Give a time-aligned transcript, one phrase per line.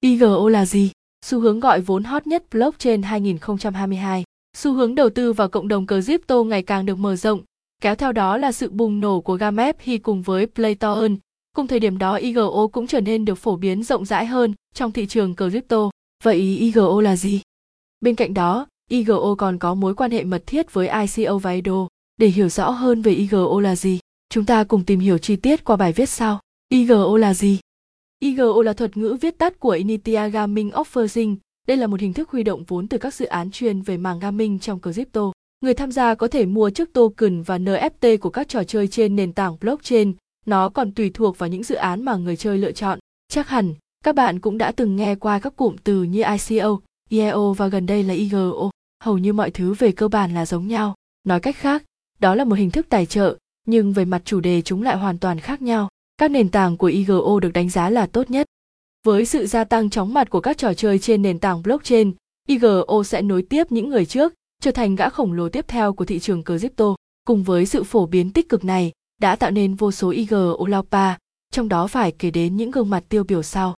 [0.00, 0.90] IGO là gì?
[1.24, 4.24] Xu hướng gọi vốn hot nhất blockchain 2022.
[4.56, 7.40] Xu hướng đầu tư vào cộng đồng crypto ngày càng được mở rộng,
[7.82, 11.16] kéo theo đó là sự bùng nổ của Gamep khi cùng với Playtoon.
[11.56, 14.92] Cùng thời điểm đó IGO cũng trở nên được phổ biến rộng rãi hơn trong
[14.92, 15.90] thị trường crypto.
[16.24, 17.40] Vậy IGO là gì?
[18.00, 21.88] Bên cạnh đó, IGO còn có mối quan hệ mật thiết với ICO và IDO.
[22.16, 23.98] Để hiểu rõ hơn về IGO là gì,
[24.30, 26.40] chúng ta cùng tìm hiểu chi tiết qua bài viết sau.
[26.68, 27.58] IGO là gì?
[28.20, 31.36] IGO là thuật ngữ viết tắt của Initial Gaming Offering.
[31.68, 34.18] Đây là một hình thức huy động vốn từ các dự án chuyên về mảng
[34.18, 35.32] gaming trong crypto.
[35.60, 39.16] Người tham gia có thể mua trước token và NFT của các trò chơi trên
[39.16, 40.12] nền tảng blockchain.
[40.46, 42.98] Nó còn tùy thuộc vào những dự án mà người chơi lựa chọn.
[43.28, 43.74] Chắc hẳn,
[44.04, 47.86] các bạn cũng đã từng nghe qua các cụm từ như ICO, IEO và gần
[47.86, 48.70] đây là IGO.
[49.04, 50.94] Hầu như mọi thứ về cơ bản là giống nhau.
[51.24, 51.82] Nói cách khác,
[52.18, 55.18] đó là một hình thức tài trợ, nhưng về mặt chủ đề chúng lại hoàn
[55.18, 55.88] toàn khác nhau.
[56.18, 58.46] Các nền tảng của IGO được đánh giá là tốt nhất.
[59.06, 62.12] Với sự gia tăng chóng mặt của các trò chơi trên nền tảng blockchain,
[62.48, 66.04] IGO sẽ nối tiếp những người trước, trở thành gã khổng lồ tiếp theo của
[66.04, 66.94] thị trường crypto.
[67.24, 71.14] Cùng với sự phổ biến tích cực này, đã tạo nên vô số IGO Laupa,
[71.52, 73.74] trong đó phải kể đến những gương mặt tiêu biểu sau.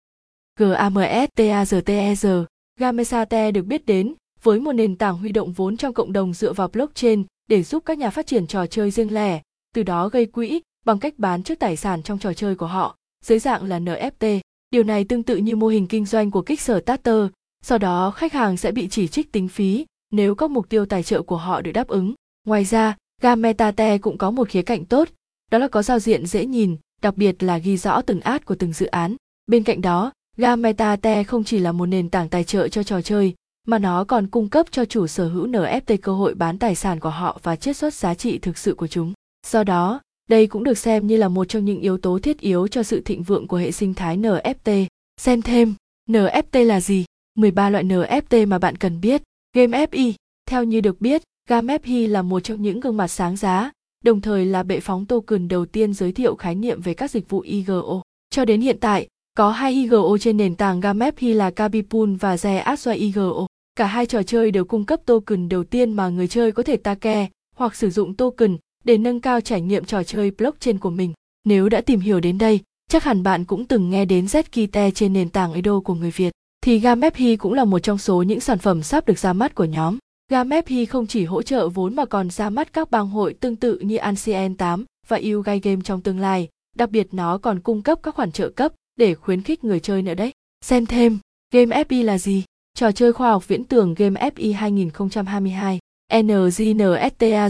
[0.61, 2.45] GAMSTAZTEZ,
[2.79, 6.53] Gamesate được biết đến với một nền tảng huy động vốn trong cộng đồng dựa
[6.53, 9.43] vào blockchain để giúp các nhà phát triển trò chơi riêng lẻ,
[9.75, 12.97] từ đó gây quỹ bằng cách bán trước tài sản trong trò chơi của họ
[13.25, 14.41] dưới dạng là NFT.
[14.71, 17.27] Điều này tương tự như mô hình kinh doanh của Kickstarter,
[17.63, 21.03] sau đó khách hàng sẽ bị chỉ trích tính phí nếu các mục tiêu tài
[21.03, 22.15] trợ của họ được đáp ứng.
[22.47, 25.09] Ngoài ra, Gametate cũng có một khía cạnh tốt,
[25.51, 28.55] đó là có giao diện dễ nhìn, đặc biệt là ghi rõ từng ad của
[28.55, 29.17] từng dự án.
[29.47, 33.35] Bên cạnh đó, Gametate không chỉ là một nền tảng tài trợ cho trò chơi,
[33.67, 37.01] mà nó còn cung cấp cho chủ sở hữu NFT cơ hội bán tài sản
[37.01, 39.13] của họ và chiết xuất giá trị thực sự của chúng.
[39.47, 42.69] Do đó, đây cũng được xem như là một trong những yếu tố thiết yếu
[42.69, 44.87] cho sự thịnh vượng của hệ sinh thái NFT.
[45.21, 45.75] Xem thêm,
[46.09, 47.05] NFT là gì?
[47.35, 49.23] 13 loại NFT mà bạn cần biết.
[49.57, 50.13] Game FI,
[50.47, 53.71] theo như được biết, Game FI là một trong những gương mặt sáng giá,
[54.05, 57.29] đồng thời là bệ phóng token đầu tiên giới thiệu khái niệm về các dịch
[57.29, 58.03] vụ IGO.
[58.31, 62.37] Cho đến hiện tại, có hai IGO trên nền tảng Game FI là Kabipool và
[62.37, 63.47] Zeaswa IGO.
[63.77, 66.77] Cả hai trò chơi đều cung cấp token đầu tiên mà người chơi có thể
[66.77, 71.13] take hoặc sử dụng token để nâng cao trải nghiệm trò chơi blockchain của mình.
[71.45, 72.61] Nếu đã tìm hiểu đến đây,
[72.91, 76.33] chắc hẳn bạn cũng từng nghe đến Zkite trên nền tảng Edo của người Việt.
[76.65, 79.65] Thì Gamephi cũng là một trong số những sản phẩm sắp được ra mắt của
[79.65, 79.99] nhóm.
[80.31, 83.79] Gamephi không chỉ hỗ trợ vốn mà còn ra mắt các bang hội tương tự
[83.79, 87.99] như Ancien 8 và Yugai Game trong tương lai, đặc biệt nó còn cung cấp
[88.03, 90.33] các khoản trợ cấp để khuyến khích người chơi nữa đấy.
[90.65, 91.19] Xem thêm,
[91.53, 92.45] Game FI là gì?
[92.75, 95.79] Trò chơi khoa học viễn tưởng Game FI 2022,
[96.13, 97.47] NGNSTAZTER,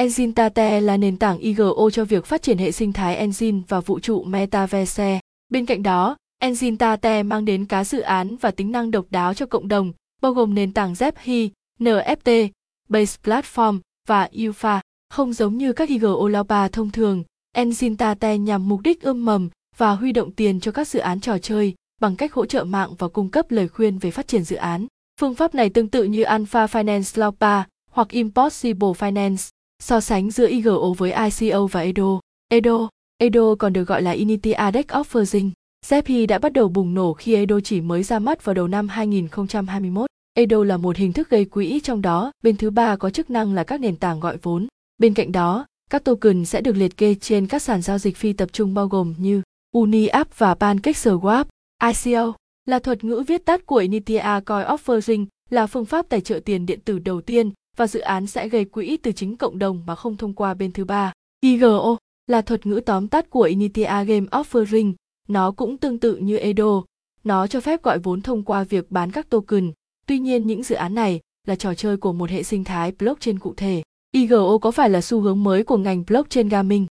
[0.00, 3.80] Engine Tate là nền tảng IGO cho việc phát triển hệ sinh thái engine và
[3.80, 5.20] vũ trụ Metaverse.
[5.48, 9.34] Bên cạnh đó, Engine Tate mang đến cá dự án và tính năng độc đáo
[9.34, 11.48] cho cộng đồng, bao gồm nền tảng ZepHi,
[11.80, 12.48] NFT,
[12.88, 13.78] Base Platform
[14.08, 14.80] và UFA.
[15.10, 17.24] Không giống như các IGO Laupa thông thường,
[17.54, 21.20] Engine Tate nhằm mục đích ươm mầm và huy động tiền cho các dự án
[21.20, 24.44] trò chơi bằng cách hỗ trợ mạng và cung cấp lời khuyên về phát triển
[24.44, 24.86] dự án.
[25.20, 29.48] Phương pháp này tương tự như Alpha Finance Laupa hoặc Impossible Finance
[29.80, 32.20] so sánh giữa IGO với ICO và EDO.
[32.48, 35.50] EDO, EDO còn được gọi là Inity Adex Offering.
[35.86, 38.88] ZEPI đã bắt đầu bùng nổ khi EDO chỉ mới ra mắt vào đầu năm
[38.88, 40.10] 2021.
[40.34, 43.54] EDO là một hình thức gây quỹ trong đó bên thứ ba có chức năng
[43.54, 44.66] là các nền tảng gọi vốn.
[44.98, 48.32] Bên cạnh đó, các token sẽ được liệt kê trên các sàn giao dịch phi
[48.32, 49.42] tập trung bao gồm như
[49.76, 51.44] UniApp và PancakeSwap.
[51.82, 52.32] ICO
[52.66, 56.66] là thuật ngữ viết tắt của Initial Coin Offering, là phương pháp tài trợ tiền
[56.66, 59.94] điện tử đầu tiên và dự án sẽ gây quỹ từ chính cộng đồng mà
[59.94, 61.12] không thông qua bên thứ ba.
[61.40, 64.92] IGO là thuật ngữ tóm tắt của Initial Game Offering,
[65.28, 66.84] nó cũng tương tự như EDO,
[67.24, 69.72] nó cho phép gọi vốn thông qua việc bán các token.
[70.06, 73.38] Tuy nhiên những dự án này là trò chơi của một hệ sinh thái blockchain
[73.38, 73.82] cụ thể.
[74.12, 76.86] IGO có phải là xu hướng mới của ngành blockchain gaming?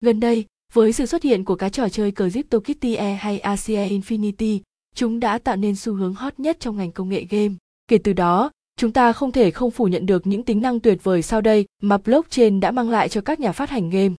[0.00, 4.60] Gần đây, với sự xuất hiện của các trò chơi CryptoKitty E hay ACE Infinity,
[4.94, 7.54] chúng đã tạo nên xu hướng hot nhất trong ngành công nghệ game.
[7.88, 11.04] Kể từ đó, chúng ta không thể không phủ nhận được những tính năng tuyệt
[11.04, 14.14] vời sau đây mà blockchain đã mang lại cho các nhà phát hành game.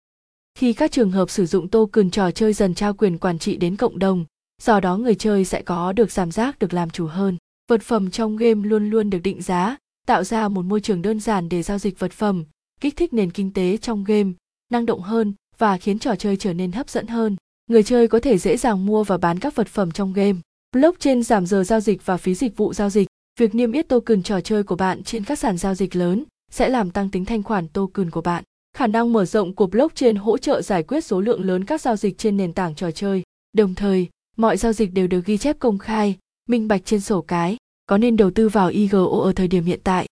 [0.58, 3.76] Khi các trường hợp sử dụng token trò chơi dần trao quyền quản trị đến
[3.76, 4.24] cộng đồng,
[4.62, 7.36] do đó người chơi sẽ có được cảm giác được làm chủ hơn.
[7.70, 11.20] Vật phẩm trong game luôn luôn được định giá, tạo ra một môi trường đơn
[11.20, 12.44] giản để giao dịch vật phẩm,
[12.80, 14.32] kích thích nền kinh tế trong game,
[14.72, 17.36] năng động hơn và khiến trò chơi trở nên hấp dẫn hơn.
[17.70, 20.38] Người chơi có thể dễ dàng mua và bán các vật phẩm trong game.
[20.72, 23.08] Blockchain giảm giờ giao dịch và phí dịch vụ giao dịch.
[23.40, 26.68] Việc niêm yết token trò chơi của bạn trên các sàn giao dịch lớn sẽ
[26.68, 28.44] làm tăng tính thanh khoản token của bạn.
[28.76, 31.96] Khả năng mở rộng của blockchain hỗ trợ giải quyết số lượng lớn các giao
[31.96, 33.22] dịch trên nền tảng trò chơi.
[33.52, 37.22] Đồng thời, mọi giao dịch đều được ghi chép công khai minh bạch trên sổ
[37.22, 40.06] cái có nên đầu tư vào igo ở thời điểm hiện tại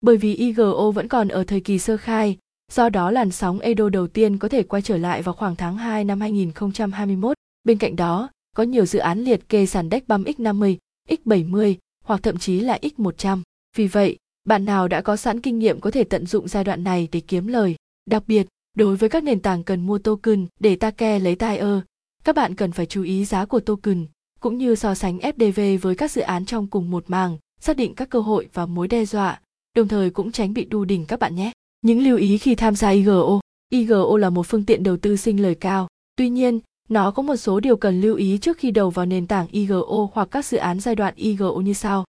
[0.00, 2.38] bởi vì igo vẫn còn ở thời kỳ sơ khai
[2.72, 5.76] do đó làn sóng edo đầu tiên có thể quay trở lại vào khoảng tháng
[5.76, 7.36] 2 năm 2021.
[7.64, 10.76] Bên cạnh đó, có nhiều dự án liệt kê sàn deck băm X50,
[11.08, 11.74] X70
[12.10, 13.42] hoặc thậm chí là X100.
[13.76, 16.84] Vì vậy, bạn nào đã có sẵn kinh nghiệm có thể tận dụng giai đoạn
[16.84, 17.74] này để kiếm lời.
[18.10, 18.46] Đặc biệt,
[18.76, 21.80] đối với các nền tảng cần mua token để ta ke lấy tai ơ,
[22.24, 24.06] các bạn cần phải chú ý giá của token,
[24.40, 27.94] cũng như so sánh FDV với các dự án trong cùng một màng, xác định
[27.94, 29.40] các cơ hội và mối đe dọa,
[29.76, 31.52] đồng thời cũng tránh bị đu đỉnh các bạn nhé.
[31.80, 33.40] Những lưu ý khi tham gia IGO.
[33.72, 35.88] IGO là một phương tiện đầu tư sinh lời cao.
[36.16, 36.60] Tuy nhiên,
[36.90, 40.08] nó có một số điều cần lưu ý trước khi đầu vào nền tảng IGO
[40.12, 42.04] hoặc các dự án giai đoạn IGO như sau.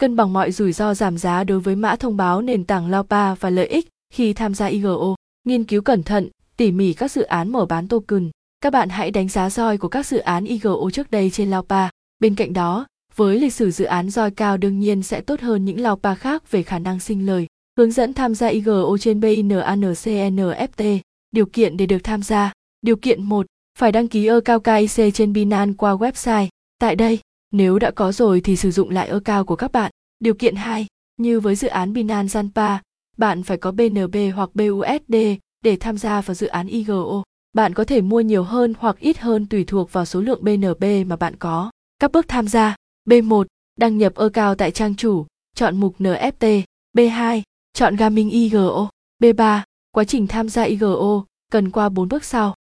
[0.00, 3.34] Cân bằng mọi rủi ro giảm giá đối với mã thông báo nền tảng LAOPA
[3.34, 5.14] và lợi ích khi tham gia IGO.
[5.44, 8.30] Nghiên cứu cẩn thận, tỉ mỉ các dự án mở bán token.
[8.60, 11.90] Các bạn hãy đánh giá roi của các dự án IGO trước đây trên LAOPA.
[12.20, 15.64] Bên cạnh đó, với lịch sử dự án roi cao đương nhiên sẽ tốt hơn
[15.64, 17.46] những LAOPA khác về khả năng sinh lời.
[17.78, 20.98] Hướng dẫn tham gia IGO trên BINANCNFT.
[21.30, 22.52] Điều kiện để được tham gia.
[22.82, 23.46] Điều kiện 1.
[23.78, 26.48] Phải đăng ký account KIC trên Binance qua website.
[26.78, 27.18] Tại đây,
[27.52, 29.90] nếu đã có rồi thì sử dụng lại cao của các bạn.
[30.20, 30.86] Điều kiện 2.
[31.16, 32.78] Như với dự án Binance Zanpa,
[33.16, 35.16] bạn phải có BNB hoặc BUSD
[35.64, 37.22] để tham gia vào dự án IGO.
[37.52, 40.84] Bạn có thể mua nhiều hơn hoặc ít hơn tùy thuộc vào số lượng BNB
[41.06, 41.70] mà bạn có.
[41.98, 42.76] Các bước tham gia.
[43.10, 43.44] B1.
[43.76, 45.26] Đăng nhập cao tại trang chủ,
[45.56, 46.62] chọn mục NFT.
[46.96, 47.42] B2
[47.72, 48.88] Chọn Gaming IGO.
[49.22, 49.60] B3.
[49.90, 52.54] Quá trình tham gia IGO cần qua 4 bước sau.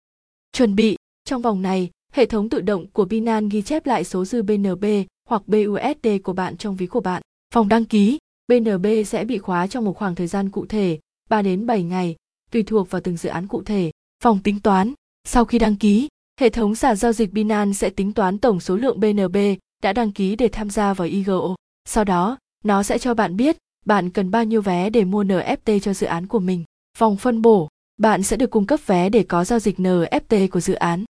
[0.51, 0.95] Chuẩn bị.
[1.25, 4.85] Trong vòng này, hệ thống tự động của Binance ghi chép lại số dư BNB
[5.29, 7.21] hoặc BUSD của bạn trong ví của bạn.
[7.53, 8.17] Phòng đăng ký.
[8.47, 10.99] BNB sẽ bị khóa trong một khoảng thời gian cụ thể,
[11.29, 12.15] 3 đến 7 ngày,
[12.51, 13.91] tùy thuộc vào từng dự án cụ thể.
[14.23, 14.93] Phòng tính toán.
[15.27, 16.07] Sau khi đăng ký,
[16.39, 19.37] hệ thống sàn giao dịch Binance sẽ tính toán tổng số lượng BNB
[19.83, 21.55] đã đăng ký để tham gia vào IGO.
[21.85, 25.79] Sau đó, nó sẽ cho bạn biết bạn cần bao nhiêu vé để mua NFT
[25.79, 26.63] cho dự án của mình.
[26.97, 30.59] Vòng phân bổ, bạn sẽ được cung cấp vé để có giao dịch NFT của
[30.59, 31.05] dự án.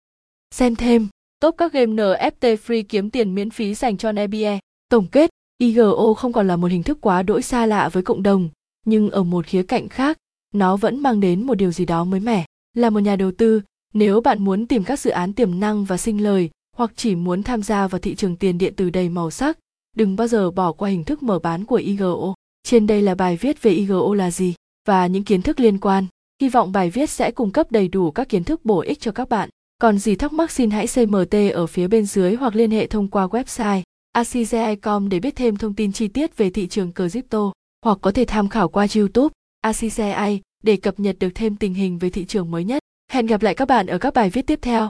[0.55, 1.07] Xem thêm,
[1.41, 4.59] top các game NFT free kiếm tiền miễn phí dành cho NBE.
[4.89, 8.23] Tổng kết, IGO không còn là một hình thức quá đỗi xa lạ với cộng
[8.23, 8.49] đồng,
[8.85, 10.17] nhưng ở một khía cạnh khác,
[10.53, 12.45] nó vẫn mang đến một điều gì đó mới mẻ.
[12.73, 13.61] Là một nhà đầu tư,
[13.93, 17.43] nếu bạn muốn tìm các dự án tiềm năng và sinh lời, hoặc chỉ muốn
[17.43, 19.57] tham gia vào thị trường tiền điện tử đầy màu sắc,
[19.95, 22.33] đừng bao giờ bỏ qua hình thức mở bán của IGO.
[22.63, 24.53] Trên đây là bài viết về IGO là gì
[24.87, 26.05] và những kiến thức liên quan.
[26.41, 29.11] Hy vọng bài viết sẽ cung cấp đầy đủ các kiến thức bổ ích cho
[29.11, 29.49] các bạn.
[29.81, 33.07] Còn gì thắc mắc xin hãy CMT ở phía bên dưới hoặc liên hệ thông
[33.07, 33.81] qua website
[34.11, 37.51] acci.com để biết thêm thông tin chi tiết về thị trường crypto,
[37.85, 41.97] hoặc có thể tham khảo qua YouTube ACCI để cập nhật được thêm tình hình
[41.97, 42.83] về thị trường mới nhất.
[43.11, 44.89] Hẹn gặp lại các bạn ở các bài viết tiếp theo.